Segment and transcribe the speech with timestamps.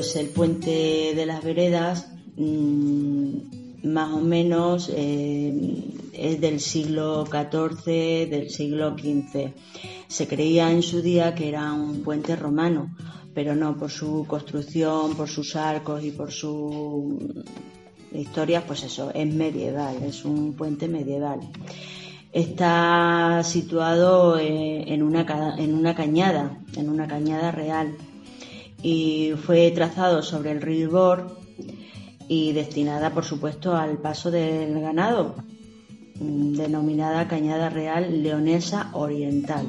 [0.00, 3.34] Pues el puente de las veredas, mm,
[3.84, 5.84] más o menos, eh,
[6.14, 9.52] es del siglo XIV, del siglo XV.
[10.08, 12.96] Se creía en su día que era un puente romano,
[13.34, 17.44] pero no por su construcción, por sus arcos y por su
[18.12, 21.40] historia, pues eso, es medieval, es un puente medieval.
[22.32, 27.96] Está situado eh, en una, en una cañada, en una cañada real,
[28.82, 31.36] y fue trazado sobre el río Ibor
[32.28, 35.34] y destinada, por supuesto, al paso del ganado,
[36.20, 39.66] mm, denominada Cañada Real Leonesa Oriental.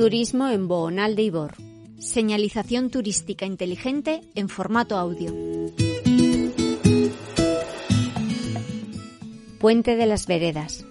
[0.00, 1.56] Turismo en Boonal de Ibor.
[1.98, 5.30] Señalización turística inteligente en formato audio.
[9.58, 10.86] Puente de las Veredas.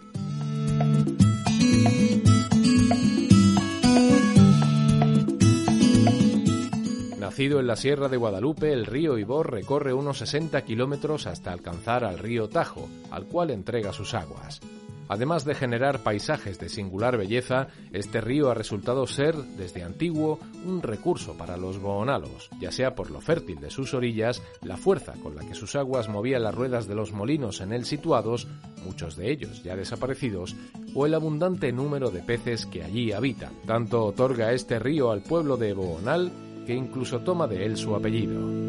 [7.18, 12.04] Nacido en la Sierra de Guadalupe, el río Ibor recorre unos 60 kilómetros hasta alcanzar
[12.04, 14.62] al río Tajo, al cual entrega sus aguas.
[15.10, 20.84] Además de generar paisajes de singular belleza, este río ha resultado ser, desde antiguo, un
[20.84, 25.36] recurso para los boonalos, ya sea por lo fértil de sus orillas, la fuerza con
[25.36, 28.48] la que sus aguas movían las ruedas de los molinos en él situados,
[28.86, 30.56] muchos de ellos ya desaparecidos,
[30.94, 33.54] o el abundante número de peces que allí habitan.
[33.66, 36.32] Tanto otorga este río al pueblo de Boonal
[36.68, 38.69] que incluso toma de él su apellido.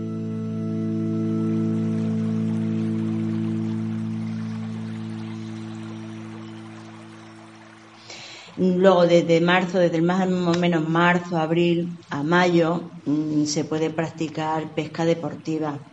[8.60, 14.75] Luego, desde marzo, desde más o menos marzo, abril a mayo, mm, se puede practicar
[14.75, 15.89] pesca deportiva.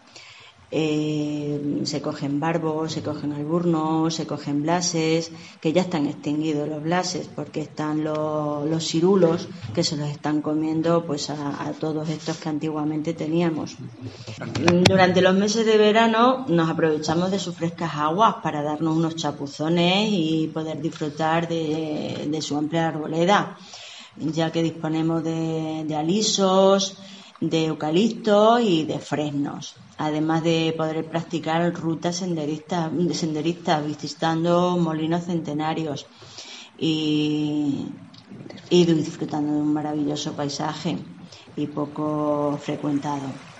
[0.69, 6.83] Eh, se cogen barbos, se cogen alburnos, se cogen blases, que ya están extinguidos los
[6.83, 12.37] blases porque están los, los cirulos que se los están comiendo pues a, todos estos
[12.37, 13.77] que antiguamente teníamos.
[14.89, 20.09] Durante los meses de verano nos aprovechamos de sus frescas aguas para darnos unos chapuzones
[20.11, 23.57] y poder disfrutar de, su amplia arboleda,
[24.17, 26.97] ya que disponemos de, de alisos,
[27.39, 36.07] de eucalipto y de fresnos, además de poder practicar rutas senderistas, senderistas visitando molinos centenarios
[36.77, 37.95] y,
[38.69, 40.97] y disfrutando de un maravilloso paisaje
[41.55, 43.56] y poco frecuentado.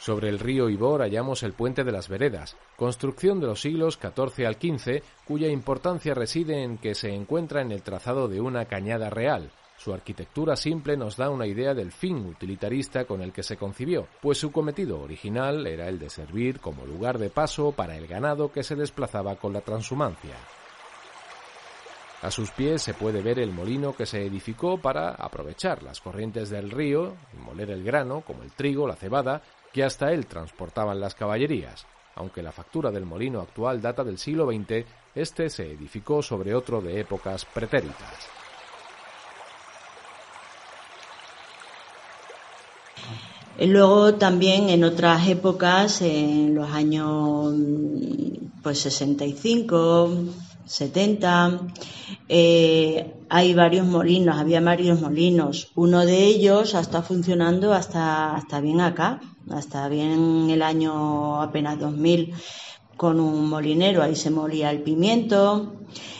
[0.00, 4.46] Sobre el río Ibor hallamos el Puente de las Veredas, construcción de los siglos XIV
[4.46, 9.10] al XV, cuya importancia reside en que se encuentra en el trazado de una cañada
[9.10, 9.50] real.
[9.76, 14.08] Su arquitectura simple nos da una idea del fin utilitarista con el que se concibió,
[14.22, 18.50] pues su cometido original era el de servir como lugar de paso para el ganado
[18.50, 20.36] que se desplazaba con la transhumancia.
[22.22, 26.50] A sus pies se puede ver el molino que se edificó para aprovechar las corrientes
[26.50, 29.40] del río y moler el grano, como el trigo, la cebada,
[29.72, 31.86] que hasta él transportaban las caballerías.
[32.14, 36.80] Aunque la factura del molino actual data del siglo XX, este se edificó sobre otro
[36.80, 38.28] de épocas pretéritas.
[43.58, 47.54] Luego también en otras épocas, en los años
[48.62, 50.10] pues 65,
[50.70, 51.62] 70,
[52.28, 55.72] eh, hay varios molinos, había varios molinos.
[55.74, 59.20] Uno de ellos está funcionando hasta, hasta bien acá,
[59.50, 62.34] hasta bien el año apenas 2000
[62.96, 65.72] con un molinero, ahí se molía el pimiento.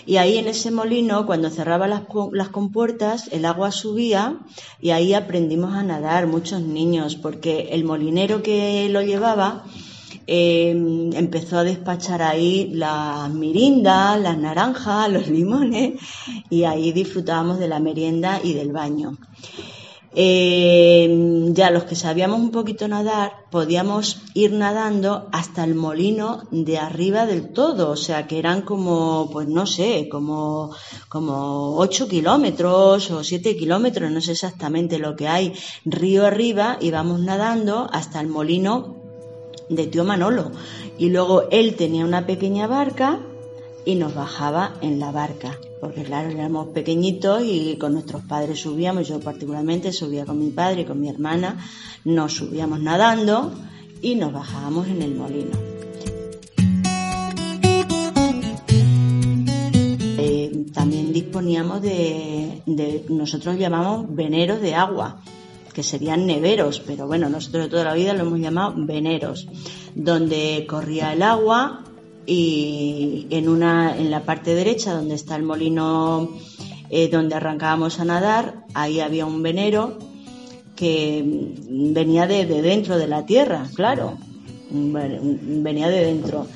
[0.05, 4.41] Y ahí en ese molino cuando cerraba las, las, compuertas el agua subía
[4.81, 9.65] y ahí aprendimos a nadar muchos niños porque el molinero que lo llevaba
[10.33, 15.95] eh, empezó a despachar ahí las mirindas, las naranjas, los limones
[16.49, 19.19] y ahí disfrutábamos de la merienda y del baño.
[20.15, 26.79] eh, ya los que sabíamos un poquito nadar, podíamos ir nadando hasta el molino de
[26.79, 30.71] arriba del todo, o sea que eran como, pues no sé, como,
[31.09, 35.55] como 8 kilómetros o 7 kilómetros, no sé exactamente lo que hay,
[35.85, 39.00] río arriba, íbamos nadando hasta el molino
[39.71, 40.53] de tío Manolo.
[40.99, 43.21] Y luego él tenía una pequeña barca
[43.87, 49.09] y nos bajaba en la barca porque claro, éramos pequeñitos y con nuestros padres subíamos,
[49.09, 51.59] yo particularmente subía con mi padre y con mi hermana,
[52.05, 53.53] nos subíamos nadando
[54.03, 55.59] y nos bajábamos en el molino.
[60.19, 65.23] Eh, también disponíamos de, de, nosotros llamamos veneros de agua,
[65.73, 69.49] que serían neveros, pero bueno, nosotros de toda la vida lo hemos llamado veneros,
[69.95, 71.85] donde corría el agua
[72.27, 76.31] y en una en la parte derecha donde está el molino
[76.91, 79.99] eh, donde arrancábamos a nadar ahí había un venero
[80.77, 81.25] que
[81.69, 84.19] venía de, dentro de la tierra claro
[84.71, 86.47] venía de dentro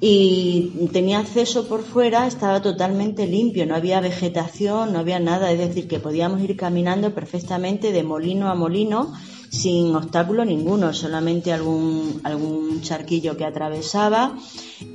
[0.00, 5.58] y tenía acceso por fuera, estaba totalmente limpio, no había vegetación, no había nada, es
[5.58, 9.12] decir, que podíamos ir caminando perfectamente de molino a molino
[9.48, 14.36] sin obstáculo ninguno, solamente algún, algún charquillo que atravesaba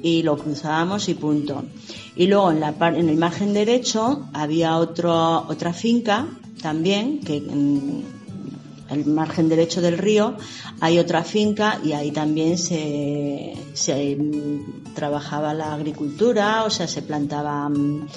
[0.03, 1.63] y lo cruzábamos y punto.
[2.15, 6.27] Y luego en, la, en el margen derecho había otro, otra finca
[6.61, 7.41] también, que
[8.91, 10.35] el margen derecho del río
[10.79, 14.17] hay otra finca y ahí también se, se
[14.93, 18.07] trabajaba la agricultura, o sea, se plantaba mm,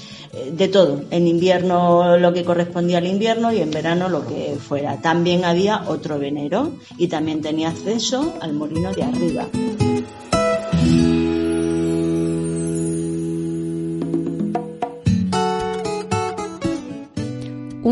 [0.53, 1.03] de todo.
[1.11, 5.01] En invierno lo que correspondía al invierno y en verano lo que fuera.
[5.01, 9.47] También había otro venero y también tenía acceso al molino de arriba.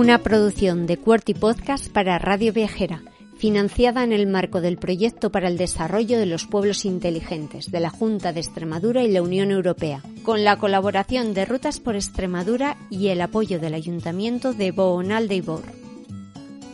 [0.02, 3.04] Una producción de Cuerti Podcast para Radio Viajera
[3.36, 7.88] financiada en el marco del Proyecto para el Desarrollo de los Pueblos Inteligentes de la
[7.88, 13.08] Junta de Extremadura y la Unión Europea, con la colaboración de Rutas por Extremadura y
[13.08, 15.62] el apoyo del Ayuntamiento de Boonal de Ibor.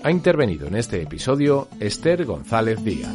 [0.03, 3.15] Ha intervenido en este episodio Esther González Díaz.